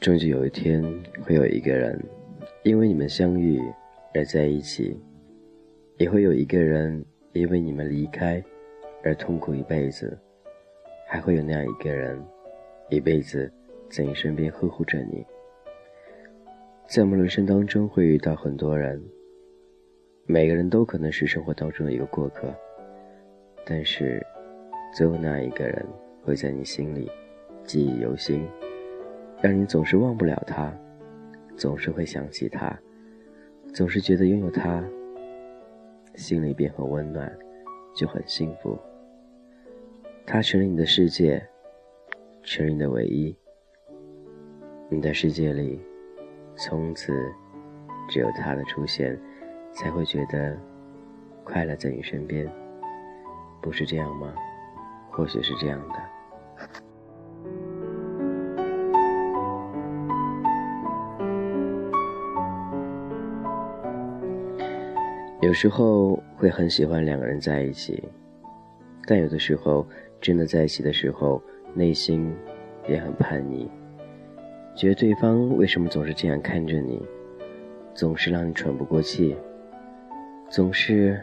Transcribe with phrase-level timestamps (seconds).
[0.00, 0.82] 终究有一天，
[1.22, 2.02] 会有一个人，
[2.62, 3.60] 因为你们相遇
[4.14, 4.96] 而在一起；
[5.98, 8.42] 也会有一个人，因为你们离开
[9.04, 10.08] 而痛苦一辈子；
[11.06, 12.18] 还会有那样一个人，
[12.88, 13.52] 一辈子
[13.90, 15.22] 在你身边呵护着你。
[16.88, 19.00] 在我们人生当中，会遇到很多人，
[20.24, 22.52] 每个人都可能是生活当中的一个过客，
[23.66, 24.26] 但是，
[24.92, 25.86] 总有那一个人
[26.22, 27.10] 会在你心里
[27.64, 28.46] 记忆犹新。
[29.42, 30.70] 让你总是忘不了他，
[31.56, 32.78] 总是会想起他，
[33.72, 34.84] 总是觉得拥有他，
[36.14, 37.34] 心里便很温暖，
[37.96, 38.78] 就很幸福。
[40.26, 41.42] 他成了你的世界，
[42.42, 43.34] 成了你的唯一。
[44.90, 45.80] 你的世界里，
[46.54, 47.10] 从此
[48.10, 49.18] 只有他的出现，
[49.72, 50.54] 才会觉得
[51.44, 52.46] 快乐在你身边，
[53.62, 54.34] 不是这样吗？
[55.10, 55.94] 或许是这样的。
[65.42, 68.04] 有时候会很喜欢两个人在一起，
[69.06, 69.86] 但有的时候
[70.20, 71.42] 真的在一起的时候，
[71.74, 72.32] 内心
[72.86, 73.68] 也很叛逆，
[74.76, 77.02] 觉得对方为什么总是这样看着你，
[77.94, 79.36] 总是让你喘不过气，
[80.48, 81.20] 总是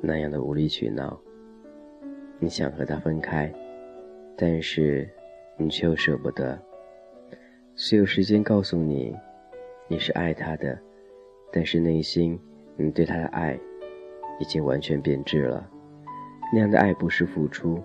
[0.00, 1.20] 那样的无理取闹。
[2.40, 3.52] 你想和他分开，
[4.36, 5.08] 但是
[5.56, 6.58] 你却又舍不得。
[7.76, 9.14] 虽有时间告诉你，
[9.86, 10.76] 你是爱他的，
[11.52, 12.40] 但是内心。
[12.76, 13.60] 你对他的爱
[14.38, 15.68] 已经完全变质了，
[16.50, 17.78] 那样的爱不是付出，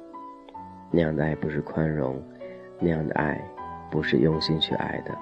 [0.89, 2.23] 那样的爱不是宽容，
[2.79, 3.43] 那样的爱
[3.91, 5.13] 不是用心去爱的，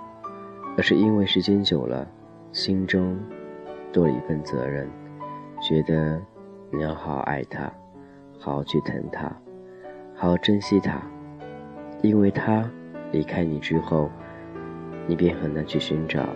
[0.78, 2.08] 而是因为时间久了，
[2.52, 3.18] 心中
[3.92, 4.88] 多了一份责任，
[5.60, 6.22] 觉得
[6.70, 7.74] 你要好好爱他，
[8.44, 9.34] 好好去疼他，
[10.14, 11.02] 好好珍惜他，
[12.02, 12.70] 因为他
[13.14, 14.10] 离开你之后，
[15.08, 16.28] 你便很难去寻找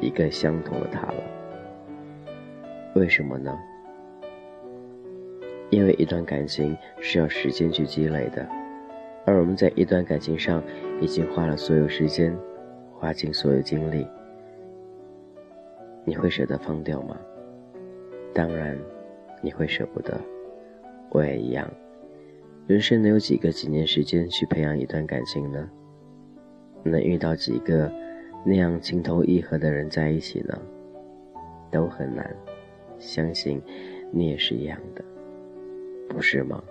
[0.00, 1.22] 一个相同的他了。
[2.96, 3.56] 为什么呢？
[5.70, 8.44] 因为一段感情是要时间去积累的，
[9.24, 10.60] 而我们在一段感情上
[11.00, 12.36] 已经花了所有时间，
[12.98, 14.04] 花尽所有精力，
[16.04, 17.16] 你会舍得放掉吗？
[18.34, 18.76] 当然，
[19.40, 20.20] 你会舍不得，
[21.10, 21.70] 我也一样。
[22.66, 25.68] 人生能有几个几年时间去培养一段感情呢？
[26.82, 27.92] 能遇到几个
[28.44, 30.58] 那样情投意合的人在一起呢？
[31.70, 32.34] 都很难。
[32.98, 33.60] 相信
[34.12, 35.04] 你也是一样的，
[36.08, 36.62] 不是吗？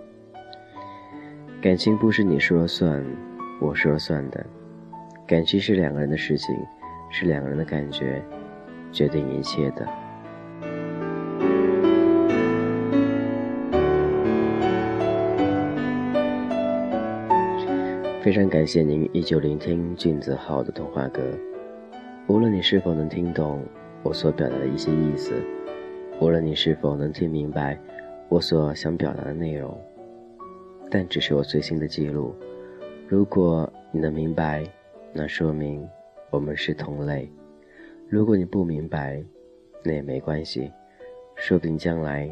[1.60, 3.04] 感情不是你说了算，
[3.60, 4.46] 我说了算的，
[5.26, 6.54] 感情是两个人的事情，
[7.10, 8.22] 是两个人的感觉
[8.90, 9.86] 决定一切的。
[18.22, 21.22] 非常感谢您依旧聆听俊子号的童话歌，
[22.26, 23.64] 无论你是否能听懂
[24.02, 25.32] 我所表达的一些意思。
[26.20, 27.80] 无论你是否能听明白
[28.28, 29.74] 我所想表达的内容，
[30.90, 32.34] 但只是我最新的记录。
[33.08, 34.62] 如果你能明白，
[35.14, 35.88] 那说明
[36.28, 37.26] 我们是同类；
[38.06, 39.24] 如果你不明白，
[39.82, 40.70] 那也没关系。
[41.36, 42.28] 说不定将来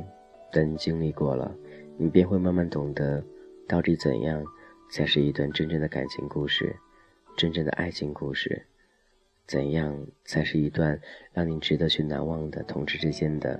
[0.52, 1.50] 等你经历过了，
[1.96, 3.24] 你便会慢慢懂得，
[3.66, 4.44] 到底怎样
[4.90, 6.76] 才是一段真正的感情故事，
[7.36, 8.66] 真正的爱情故事。
[9.46, 11.00] 怎样才是一段
[11.32, 13.58] 让你值得去难忘的同志之间的？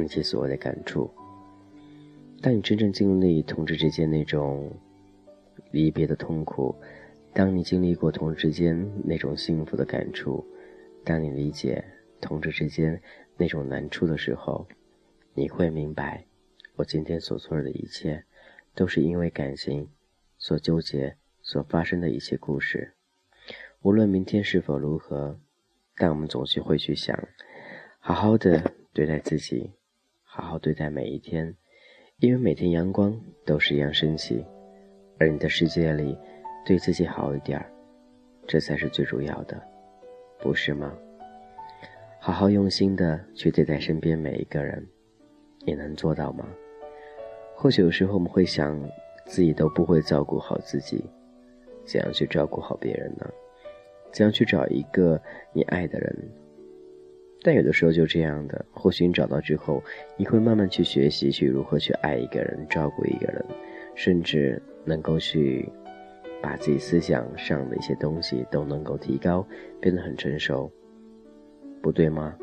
[0.00, 1.10] 那些所谓的感触，
[2.40, 4.72] 当你真正经历同志之间那种
[5.72, 6.72] 离别的痛苦，
[7.34, 10.46] 当你经历过同志之间那种幸福的感触，
[11.02, 11.84] 当你理解
[12.20, 13.02] 同志之间
[13.36, 14.68] 那种难处的时候，
[15.34, 16.24] 你会明白，
[16.76, 18.24] 我今天所做的一切，
[18.76, 19.88] 都是因为感情
[20.38, 22.94] 所纠结所发生的一切故事。
[23.82, 25.38] 无论明天是否如何，
[25.96, 27.28] 但我们总是会去想，
[27.98, 29.72] 好好的对待自己。
[30.30, 31.56] 好好对待每一天，
[32.18, 34.44] 因为每天阳光都是一样升起，
[35.18, 36.16] 而你的世界里，
[36.64, 37.68] 对自己好一点儿，
[38.46, 39.60] 这才是最主要的，
[40.38, 40.96] 不是吗？
[42.20, 44.86] 好好用心的去对待身边每一个人，
[45.66, 46.46] 你能做到吗？
[47.56, 48.78] 或许有时候我们会想，
[49.28, 51.04] 自己都不会照顾好自己，
[51.84, 53.30] 怎样去照顾好别人呢？
[54.10, 55.20] 怎样去找一个
[55.52, 56.16] 你爱的人？
[57.42, 59.82] 但有的时候就这样的，或许你找到之后，
[60.16, 63.44] 你会慢慢去学习，去如何去爱一个人，照顾一个人，
[63.94, 65.70] 甚至能够去
[66.40, 69.46] 把自己思想上的一些东西都能够提高，
[69.78, 70.72] 变得很成熟，
[71.82, 72.34] 不对吗？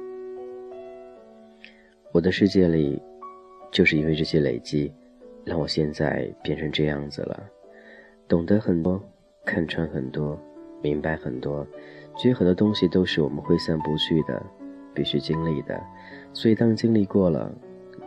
[2.14, 3.02] 我的世界里，
[3.72, 4.94] 就是因为这些累积，
[5.46, 7.44] 让我现在变成这样子了，
[8.28, 9.02] 懂得很多，
[9.46, 10.38] 看穿很多，
[10.82, 11.66] 明白很多，
[12.18, 14.44] 觉得很多东西都是我们挥散不去的，
[14.94, 15.80] 必须经历的。
[16.34, 17.54] 所以当经历过了，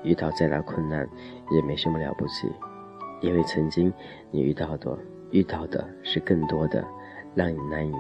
[0.03, 1.09] 遇到再大困难
[1.53, 2.51] 也没什么了不起，
[3.21, 3.93] 因为曾经
[4.31, 4.99] 你遇到的
[5.31, 6.85] 遇到的是更多的
[7.35, 7.95] 让你难以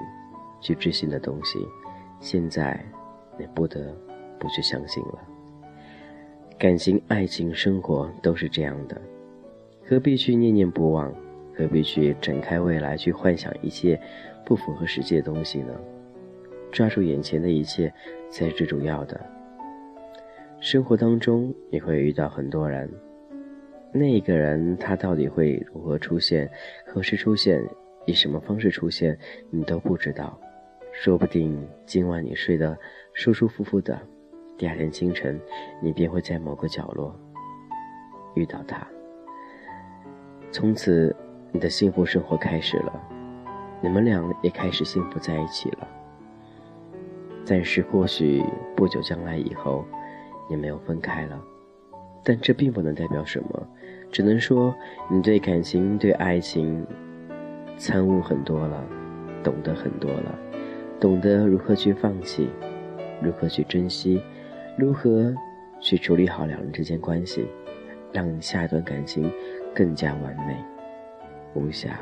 [0.60, 1.64] 去置信的东西，
[2.18, 2.84] 现在
[3.38, 3.94] 你不得
[4.40, 5.18] 不去相信了。
[6.58, 9.00] 感情、爱情、生活都是这样的，
[9.88, 11.10] 何必去念念不忘？
[11.56, 13.98] 何必去展开未来，去幻想一切
[14.44, 15.72] 不符合实际的东西呢？
[16.70, 17.92] 抓住眼前的一切
[18.30, 19.18] 才是最主要的。
[20.60, 22.86] 生活当中你会遇到很多人，
[23.90, 26.50] 那一个人他到底会如何出现，
[26.84, 27.64] 何时出现，
[28.04, 29.18] 以什么方式出现，
[29.48, 30.38] 你都不知道。
[30.92, 32.76] 说不定今晚你睡得
[33.14, 33.98] 舒舒服服的。
[34.58, 35.40] 第二天清晨，
[35.80, 37.18] 你便会在某个角落
[38.34, 38.86] 遇到他。
[40.50, 41.14] 从此，
[41.52, 42.92] 你的幸福生活开始了，
[43.80, 45.86] 你们俩也开始幸福在一起了。
[47.46, 48.42] 但是，或许
[48.74, 49.84] 不久将来以后，
[50.48, 51.40] 你们又分开了，
[52.24, 53.66] 但这并不能代表什么，
[54.10, 54.74] 只能说
[55.10, 56.86] 你对感情、对爱情
[57.76, 58.84] 参悟很多了，
[59.44, 60.38] 懂得很多了，
[60.98, 62.48] 懂得如何去放弃，
[63.22, 64.20] 如何去珍惜。
[64.76, 65.34] 如何
[65.80, 67.48] 去处理好两人之间关系，
[68.12, 69.28] 让下一段感情
[69.74, 70.56] 更加完美
[71.54, 71.98] 无瑕？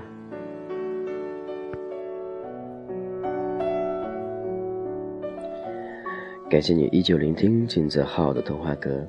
[6.48, 9.06] 感谢你依旧聆听金泽浩的童话歌。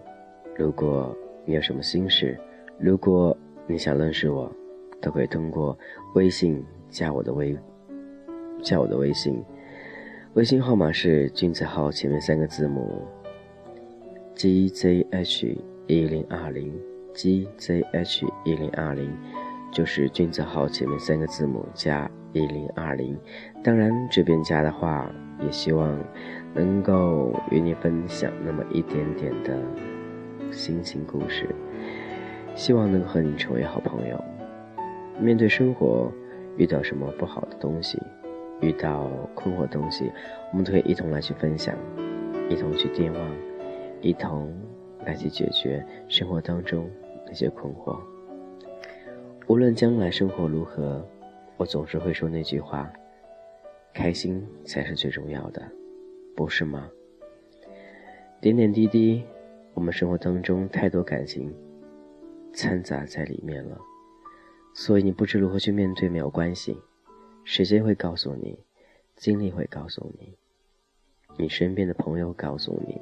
[0.55, 1.15] 如果
[1.45, 2.35] 你有什么心事，
[2.79, 3.37] 如果
[3.67, 4.51] 你想认识我，
[4.99, 5.77] 都可以通过
[6.15, 7.55] 微信加我的微
[8.63, 9.39] 加我的微信，
[10.33, 13.03] 微信号码是金泽浩前面三个字母。
[14.35, 16.73] gzh 一零二零
[17.17, 19.11] ，gzh 一零二零，
[19.71, 23.17] 就是君子号前面三个字母加一零二零。
[23.63, 25.11] 当然，这边加的话，
[25.41, 25.97] 也希望
[26.53, 29.59] 能够与你分享那么一点点的
[30.51, 31.49] 心情故事，
[32.55, 34.23] 希望能和你成为好朋友。
[35.19, 36.11] 面对生活，
[36.57, 37.99] 遇到什么不好的东西，
[38.61, 40.11] 遇到困惑的东西，
[40.51, 41.75] 我们都可以一同来去分享，
[42.47, 43.21] 一同去电望。
[43.99, 44.55] 一同
[45.07, 46.87] 来去解决生活当中
[47.27, 47.99] 那些困惑。
[49.47, 51.05] 无论将来生活如何，
[51.57, 52.91] 我总是会说那句话：
[53.93, 55.61] 开心才是最重要的，
[56.35, 56.89] 不是吗？
[58.41, 59.23] 点点滴滴，
[59.73, 61.53] 我们生活当中太多感情
[62.53, 63.79] 掺杂在里面了，
[64.73, 66.77] 所以你不知如何去面对没有关系，
[67.43, 68.59] 时间会告诉你，
[69.15, 70.35] 经历会告诉你，
[71.37, 72.99] 你身边的朋友告诉你。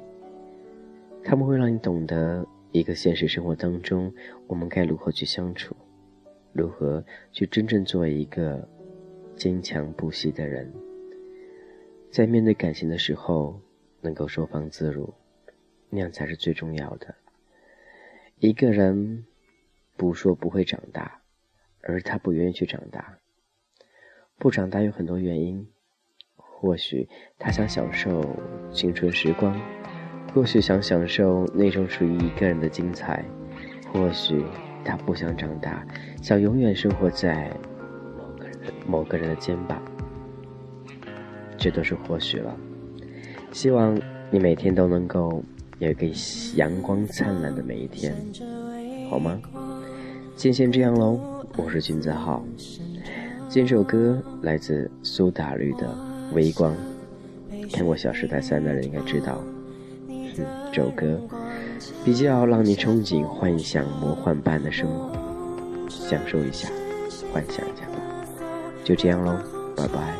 [1.24, 4.12] 他们会让你懂得一个现实生活当中，
[4.46, 5.74] 我们该如何去相处，
[6.52, 8.68] 如何去真正做一个
[9.34, 10.72] 坚强不息的人，
[12.10, 13.60] 在面对感情的时候
[14.00, 15.14] 能够收放自如，
[15.90, 17.14] 那样才是最重要的。
[18.38, 19.24] 一个人
[19.96, 21.22] 不说不会长大，
[21.80, 23.18] 而他不愿意去长大。
[24.38, 25.66] 不长大有很多原因，
[26.36, 27.08] 或许
[27.38, 28.22] 他想享受
[28.70, 29.58] 青春时光。
[30.36, 33.24] 或许想享受那种属于一个人的精彩，
[33.90, 34.44] 或许
[34.84, 35.82] 他不想长大，
[36.20, 37.50] 想永远生活在
[38.18, 39.80] 某个人某个人的肩膀，
[41.56, 42.54] 这都是或许了。
[43.50, 43.98] 希望
[44.30, 45.42] 你每天都能够
[45.78, 46.06] 有一个
[46.54, 48.14] 阳光灿烂的每一天，
[49.08, 49.40] 好吗？
[50.36, 51.18] 今天先这样喽，
[51.56, 52.44] 我是君子浩。
[53.48, 55.96] 今天这首歌来自苏打绿的
[56.34, 56.76] 《微光》，
[57.74, 59.42] 看过《小时代三》的人应该知道。
[60.72, 61.18] 这首歌
[62.04, 65.10] 比较让你憧憬、幻想、魔幻般的生活，
[65.88, 66.68] 享受一下，
[67.32, 67.98] 幻想一下吧。
[68.84, 69.36] 就这样喽，
[69.76, 70.16] 拜拜。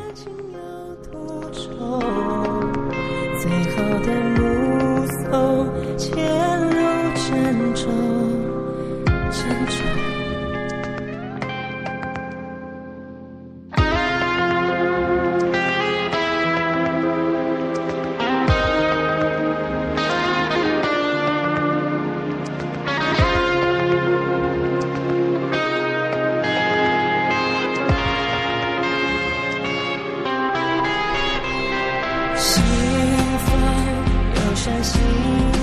[34.87, 35.01] 青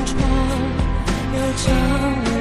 [0.04, 0.20] 春
[1.34, 2.33] 要找。